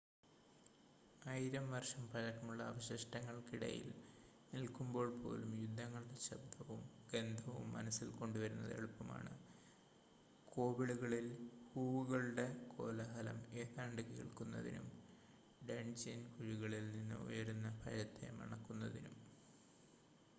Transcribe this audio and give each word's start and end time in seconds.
ആയിരം 1.21 1.71
വർഷം 1.71 2.09
പഴക്കമുള്ള 2.09 2.63
അവശിഷ്ടങ്ങൾക്കിടയിൽ 2.63 3.89
നിൽക്കുമ്പോൾ 4.53 5.09
പോലും 5.19 5.59
യുദ്ധങ്ങളുടെ 5.59 6.15
ശബ്ദവും 6.19 6.81
ഗന്ധവും 7.13 7.73
മനസ്സിൽ 7.73 8.09
കൊണ്ടുവരുന്നത് 8.09 8.71
എളുപ്പമാണ് 8.73 9.33
കോബിളുകളിൽ 10.47 11.27
ഹൂവുകളുടെ 11.67 12.47
കോലാഹലം 12.67 13.39
ഏതാണ്ട് 13.53 14.01
കേൾക്കുന്നതിനും 14.01 14.87
ഡൺജിയൻ 15.69 16.23
കുഴികളിൽ 16.29 16.91
നിന്ന് 16.91 17.15
ഉയരുന്ന 17.15 17.81
ഭയത്തെ 17.85 18.31
മണക്കുന്നതിനും 18.31 19.17